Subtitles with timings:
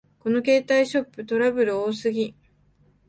[0.17, 2.35] この携帯ショップ、トラブル多すぎ